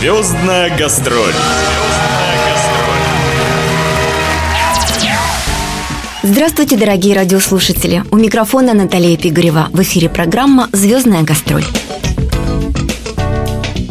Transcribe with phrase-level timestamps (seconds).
[0.00, 1.34] Звездная гастроль.
[6.22, 8.02] Здравствуйте, дорогие радиослушатели!
[8.10, 9.68] У микрофона Наталья Пигарева.
[9.74, 11.66] В эфире программа «Звездная гастроль».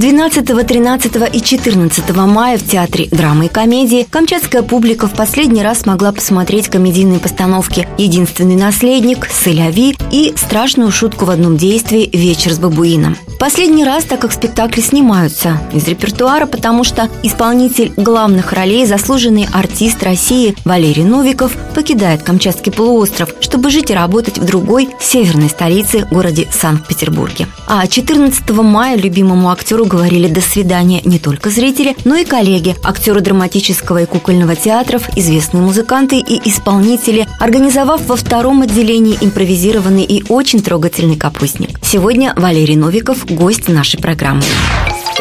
[0.00, 5.80] 12, 13 и 14 мая в Театре драмы и комедии камчатская публика в последний раз
[5.80, 12.58] смогла посмотреть комедийные постановки «Единственный наследник», «Селяви» и страшную шутку в одном действии «Вечер с
[12.58, 13.14] бабуином».
[13.38, 20.02] Последний раз, так как спектакли снимаются из репертуара, потому что исполнитель главных ролей, заслуженный артист
[20.02, 26.48] России Валерий Новиков, покидает Камчатский полуостров, чтобы жить и работать в другой северной столице, городе
[26.52, 27.46] Санкт-Петербурге.
[27.66, 33.20] А 14 мая любимому актеру говорили «до свидания» не только зрители, но и коллеги, актеры
[33.20, 40.62] драматического и кукольного театров, известные музыканты и исполнители, организовав во втором отделении импровизированный и очень
[40.62, 41.78] трогательный капустник.
[41.82, 44.42] Сегодня Валерий Новиков гость нашей программы.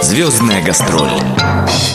[0.02, 1.10] Звездная гастроль.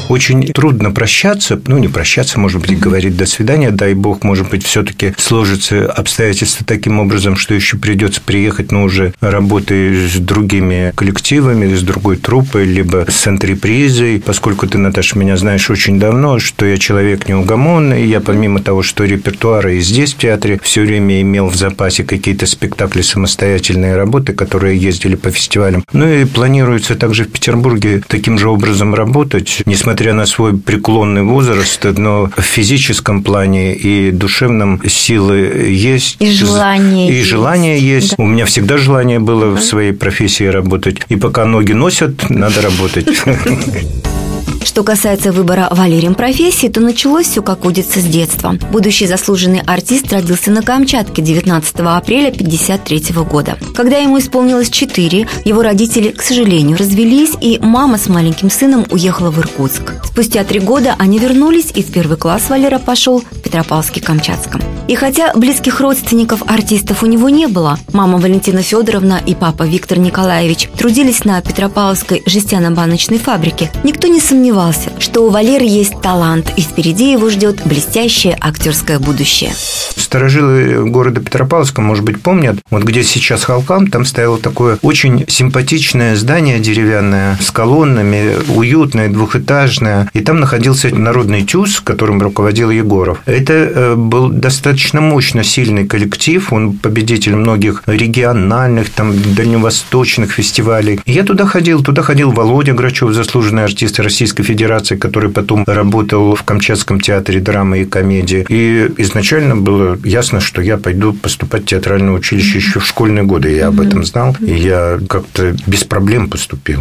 [0.08, 4.64] Очень трудно прощаться, ну не прощаться, может быть, говорить до свидания, дай бог, может быть,
[4.64, 11.74] все-таки сложится обстоятельства таким образом, что еще придется приехать, но уже работая с другими коллективами,
[11.74, 16.76] с другой труппой, либо с антрепризой, поскольку ты, Наташа, меня знаешь очень давно, что я
[16.76, 21.56] человек неугомонный, я помимо того, что репертуара и здесь в театре все время имел в
[21.56, 25.84] запасе какие-то спектакли, самостоятельные работы, которые ездили по фестивалям.
[25.92, 31.84] Ну и планируется также в Петербурге таким же образом работать, несмотря на свой преклонный возраст,
[31.96, 35.36] но в физическом плане и душевном силы
[35.68, 36.16] есть.
[36.20, 37.28] И желание И есть.
[37.28, 38.16] желание есть.
[38.16, 38.22] Да.
[38.22, 40.98] У меня всегда желание было в своей профессии работать.
[41.08, 43.06] И пока ноги носят, надо работать.
[44.64, 48.56] Что касается выбора Валерием профессии, то началось все, как водится, с детства.
[48.72, 53.58] Будущий заслуженный артист родился на Камчатке 19 апреля 1953 года.
[53.74, 59.30] Когда ему исполнилось 4, его родители, к сожалению, развелись, и мама с маленьким сыном уехала
[59.30, 59.92] в Иркутск.
[60.04, 63.22] Спустя три года они вернулись, и в первый класс Валера пошел
[63.54, 64.62] Петропавловске-Камчатском.
[64.88, 69.98] И хотя близких родственников артистов у него не было, мама Валентина Федоровна и папа Виктор
[69.98, 76.60] Николаевич трудились на Петропавловской жестяно-баночной фабрике, никто не сомневался, что у Валеры есть талант, и
[76.60, 79.52] впереди его ждет блестящее актерское будущее.
[79.96, 86.14] Старожилы города Петропавловска, может быть, помнят, вот где сейчас Халкам, там стояло такое очень симпатичное
[86.14, 93.18] здание деревянное с колоннами, уютное, двухэтажное, и там находился народный тюз, которым руководил Егоров.
[93.52, 101.00] Э, был достаточно мощно сильный коллектив, он победитель многих региональных, там, дальневосточных фестивалей.
[101.04, 106.34] И я туда ходил, туда ходил Володя Грачев, заслуженный артист Российской Федерации, который потом работал
[106.34, 108.44] в Камчатском театре драмы и комедии.
[108.48, 113.54] И изначально было ясно, что я пойду поступать в театральное училище еще в школьные годы.
[113.54, 116.80] Я об этом знал, и я как-то без проблем поступил.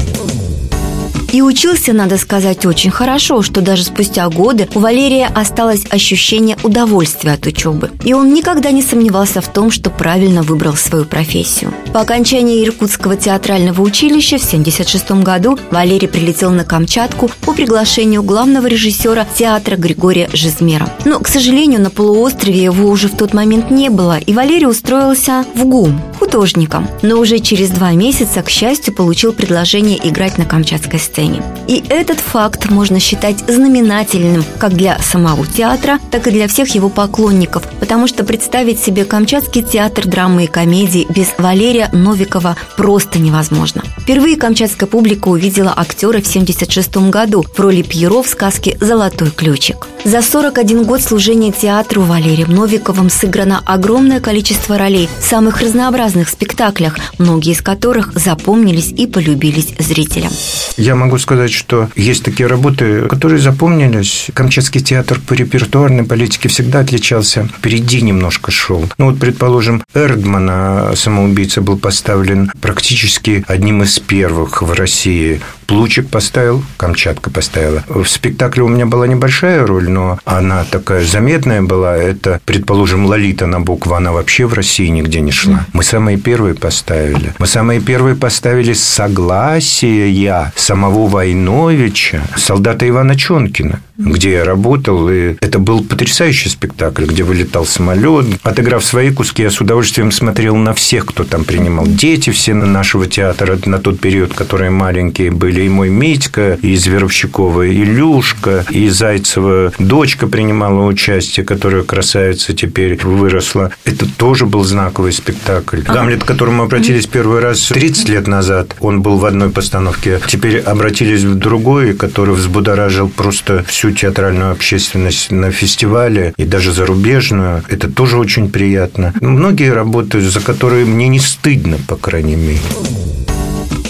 [1.33, 7.31] И учился, надо сказать, очень хорошо, что даже спустя годы у Валерия осталось ощущение удовольствия
[7.31, 7.89] от учебы.
[8.03, 11.73] И он никогда не сомневался в том, что правильно выбрал свою профессию.
[11.91, 18.67] По окончании Иркутского театрального училища в 1976 году Валерий прилетел на Камчатку по приглашению главного
[18.67, 20.87] режиссера театра Григория Жизмера.
[21.03, 25.45] Но, к сожалению, на полуострове его уже в тот момент не было, и Валерий устроился
[25.55, 26.87] в ГУМ художником.
[27.01, 31.43] Но уже через два месяца, к счастью, получил предложение играть на камчатской сцене.
[31.67, 36.89] И этот факт можно считать знаменательным как для самого театра, так и для всех его
[36.89, 43.83] поклонников, потому что представить себе Камчатский театр драмы и комедии без Валерия Новикова просто невозможно.
[44.03, 49.87] Впервые камчатская публика увидела актера в 1976 году в роли Пьеро в сказке «Золотой ключик».
[50.03, 56.97] За 41 год служения театру Валерием Новиковым сыграно огромное количество ролей в самых разнообразных спектаклях,
[57.17, 60.33] многие из которых запомнились и полюбились зрителям.
[60.77, 64.27] Я могу сказать, что есть такие работы, которые запомнились.
[64.33, 67.47] Камчатский театр по репертуарной политике всегда отличался.
[67.57, 68.89] Впереди немножко шел.
[68.97, 75.41] Ну вот, предположим, Эрдмана «Самоубийца» был поставлен практически одним из первых в России.
[75.67, 77.83] Плучик поставил, Камчатка поставила.
[77.87, 81.97] В спектакле у меня была небольшая роль, но она такая заметная была.
[81.97, 85.65] Это, предположим, Лолита на букву, она вообще в России нигде не шла.
[85.73, 87.33] Мы самые первые поставили.
[87.39, 93.79] Мы самые первые поставили согласие самого Войновича, солдата Ивана Чонкина.
[93.97, 98.25] Где я работал, и это был потрясающий спектакль, где вылетал самолет.
[98.43, 101.85] Отыграв свои куски, я с удовольствием смотрел на всех, кто там принимал.
[101.87, 106.75] Дети все на нашего театра на тот период, которые маленькие были, и мой Митька, и
[106.75, 113.71] Зверовщикова, и Люшка, и Зайцева дочка принимала участие, которая красавица теперь выросла.
[113.85, 115.81] Это тоже был знаковый спектакль.
[115.81, 120.19] Гамлет, к которому мы обратились первый раз 30 лет назад, он был в одной постановке.
[120.27, 127.63] Теперь обратились в другой, который взбудоражил просто всю театральную общественность на фестивале и даже зарубежную.
[127.69, 129.13] Это тоже очень приятно.
[129.21, 132.59] Многие работы, за которые мне не стыдно, по крайней мере.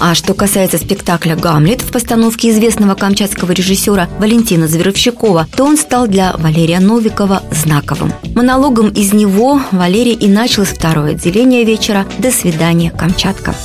[0.06, 6.08] А что касается спектакля «Гамлет» в постановке известного камчатского режиссера Валентина Зверовщикова, то он стал
[6.08, 8.12] для Валерия Новикова знаковым.
[8.36, 13.56] Монологом из него Валерий и начал второе отделение вечера «До свидания, Камчатка».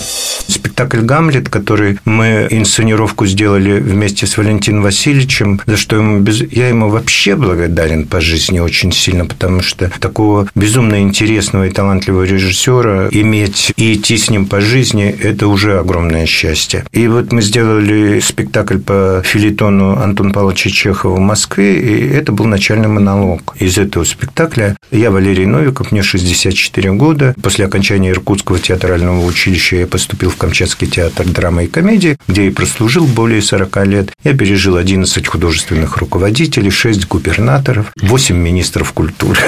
[0.47, 6.41] Спектакль «Гамлет», который мы инсценировку сделали вместе с Валентином Васильевичем, за что ему без...
[6.41, 12.23] я ему вообще благодарен по жизни очень сильно, потому что такого безумно интересного и талантливого
[12.23, 16.85] режиссера иметь и идти с ним по жизни– это уже огромное счастье.
[16.93, 22.45] И вот мы сделали спектакль по филитону Антона Павловича Чехова в Москве, и это был
[22.45, 23.57] начальный монолог.
[23.59, 27.35] Из этого спектакля я Валерий Новиков, мне 64 года.
[27.43, 32.51] После окончания Иркутского театрального училища я поступил в Камчатский театр драмы и комедии, где и
[32.51, 34.13] прослужил более 40 лет.
[34.25, 39.41] Я пережил 11 художественных руководителей, 6 губернаторов, 8 министров культуры.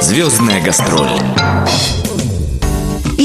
[0.00, 1.08] Звездная гастроль.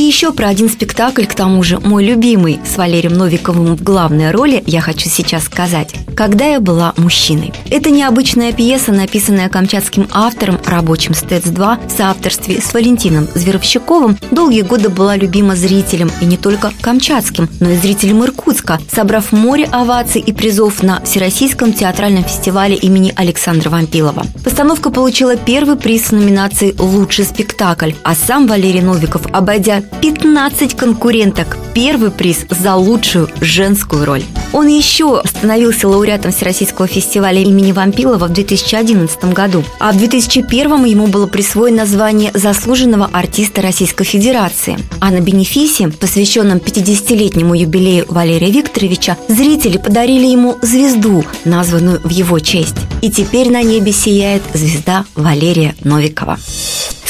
[0.10, 4.64] Еще про один спектакль, к тому же мой любимый, с Валерием Новиковым в главной роли,
[4.66, 5.94] я хочу сейчас сказать.
[6.16, 7.54] «Когда я была мужчиной».
[7.70, 14.90] Это необычная пьеса, написанная камчатским автором, рабочим СТЭЦ-2, в соавторстве с Валентином Зверовщиковым, долгие годы
[14.90, 20.34] была любима зрителям, и не только камчатским, но и зрителям Иркутска, собрав море оваций и
[20.34, 24.26] призов на Всероссийском театральном фестивале имени Александра Вампилова.
[24.44, 31.58] Постановка получила первый приз в номинации «Лучший спектакль», а сам Валерий Новиков, обойдя 15 конкуренток.
[31.74, 34.24] Первый приз за лучшую женскую роль.
[34.54, 41.08] Он еще становился лауреатом Всероссийского фестиваля имени Вампилова в 2011 году, а в 2001 ему
[41.08, 44.78] было присвоено звание заслуженного артиста Российской Федерации.
[45.02, 52.40] А на бенефисе, посвященном 50-летнему юбилею Валерия Викторовича, зрители подарили ему звезду, названную в его
[52.40, 52.76] честь.
[53.02, 56.40] И теперь на небе сияет звезда Валерия Новикова.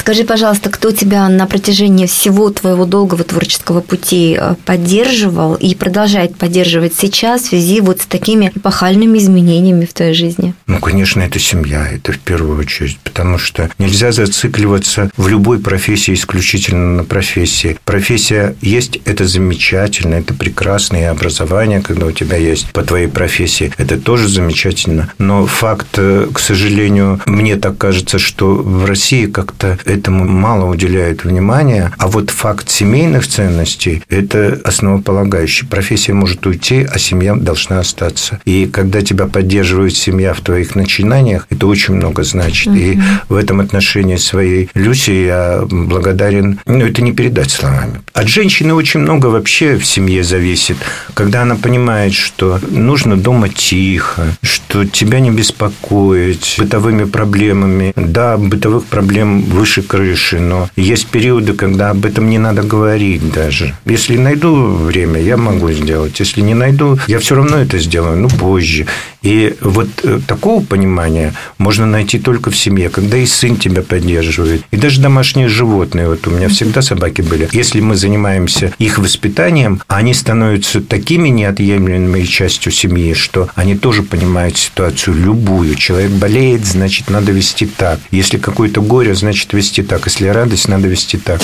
[0.10, 6.36] Скажи, пожалуйста, кто тебя на протяжении всего твоего долгого творческого пути э, поддерживал и продолжает
[6.36, 10.56] поддерживать сейчас в связи вот с такими эпохальными изменениями в твоей жизни?
[10.66, 16.16] Ну, конечно, это семья, это в первую очередь, потому что нельзя зацикливаться в любой профессии
[16.16, 17.78] исключительно на профессии.
[17.86, 23.72] Профессия есть, это замечательно, это прекрасно, и образование, когда у тебя есть по твоей профессии,
[23.78, 25.14] это тоже замечательно.
[25.20, 31.24] Но факт, э, к сожалению, мне так кажется, что в России как-то этому мало уделяют
[31.24, 35.66] внимания, а вот факт семейных ценностей– это основополагающий.
[35.68, 38.40] Профессия может уйти, а семья должна остаться.
[38.46, 42.68] И когда тебя поддерживает семья в твоих начинаниях, это очень много значит.
[42.68, 42.78] Угу.
[42.78, 43.00] И
[43.30, 46.60] в этом отношении своей Люси я благодарен.
[46.66, 48.02] Ну, это не передать словами.
[48.14, 50.78] От женщины очень много вообще в семье зависит.
[51.14, 57.94] Когда она понимает, что нужно дома тихо, что тебя не беспокоить бытовыми проблемами.
[57.96, 63.76] Да, бытовых проблем выше крыши, но есть периоды, когда об этом не надо говорить даже.
[63.86, 66.20] Если найду время, я могу сделать.
[66.20, 68.86] Если не найду, я все равно это сделаю, ну, позже.
[69.24, 74.62] И вот э, такого понимания можно найти только в семье, когда и сын тебя поддерживает,
[74.72, 76.08] и даже домашние животные.
[76.08, 77.50] Вот у меня всегда собаки были.
[77.52, 84.56] Если мы занимаемся их воспитанием, они становятся такими неотъемлемой частью семьи, что они тоже понимают
[84.58, 85.76] ситуацию любую.
[85.76, 88.00] Человек болеет, значит, надо вести так.
[88.12, 90.06] Если какое-то горе, значит, вести так.
[90.06, 91.42] Если радость, надо вести так.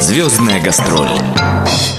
[0.00, 1.08] Звездная гастроль.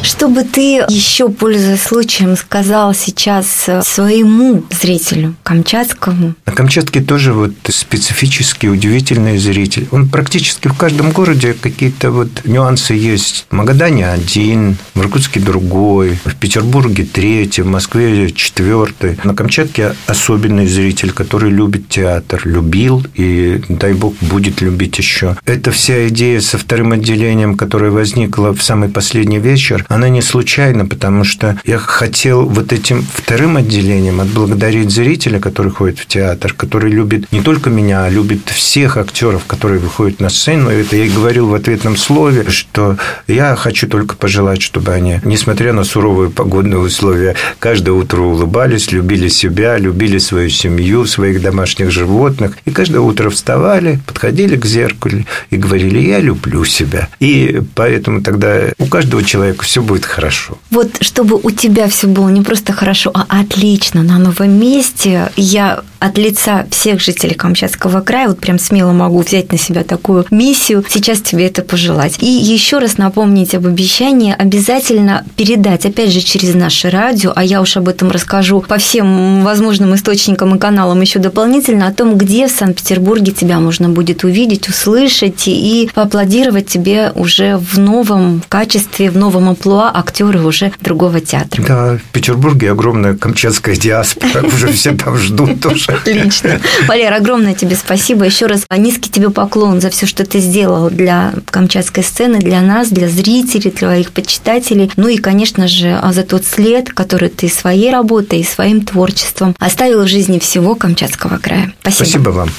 [0.01, 3.47] Что бы ты еще, пользуясь случаем, сказал сейчас
[3.83, 6.33] своему зрителю, камчатскому?
[6.45, 9.87] На Камчатке тоже вот специфический, удивительный зритель.
[9.91, 13.45] Он практически в каждом городе какие-то вот нюансы есть.
[13.49, 19.17] В Магадане один, в Иркутске другой, в Петербурге третий, в Москве четвертый.
[19.23, 25.37] На Камчатке особенный зритель, который любит театр, любил и, дай бог, будет любить еще.
[25.45, 30.21] Это вся идея со вторым отделением, которое которая возникла в самый последний вечер, она не
[30.21, 36.53] случайна, потому что я хотел вот этим вторым отделением отблагодарить зрителя, который ходит в театр,
[36.53, 40.69] который любит не только меня, а любит всех актеров, которые выходят на сцену.
[40.69, 45.73] Это я и говорил в ответном слове, что я хочу только пожелать, чтобы они, несмотря
[45.73, 52.57] на суровые погодные условия, каждое утро улыбались, любили себя, любили свою семью, своих домашних животных.
[52.65, 57.09] И каждое утро вставали, подходили к зеркалу и говорили, я люблю себя.
[57.19, 60.57] И поэтому тогда у каждого человека все будет хорошо.
[60.69, 65.79] Вот чтобы у тебя все было не просто хорошо, а отлично на новом месте, я
[65.99, 70.83] от лица всех жителей Камчатского края вот прям смело могу взять на себя такую миссию,
[70.87, 72.21] сейчас тебе это пожелать.
[72.21, 77.61] И еще раз напомнить об обещании, обязательно передать, опять же, через наше радио, а я
[77.61, 82.47] уж об этом расскажу по всем возможным источникам и каналам еще дополнительно, о том, где
[82.47, 89.17] в Санкт-Петербурге тебя можно будет увидеть, услышать и поаплодировать тебе уже в новом качестве, в
[89.17, 91.63] новом амплуа актера уже другого театра.
[91.63, 95.91] Да, в Петербурге огромная камчатская диаспора, уже все там ждут тоже.
[95.91, 96.59] Отлично.
[96.87, 98.25] Валер, огромное тебе спасибо.
[98.25, 102.89] Еще раз низкий тебе поклон за все, что ты сделал для камчатской сцены, для нас,
[102.89, 104.91] для зрителей, для твоих почитателей.
[104.95, 110.03] Ну и, конечно же, за тот след, который ты своей работой и своим творчеством оставил
[110.03, 111.73] в жизни всего Камчатского края.
[111.81, 112.05] Спасибо.
[112.05, 112.49] Спасибо вам.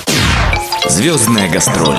[0.88, 1.96] Звездная гастроль.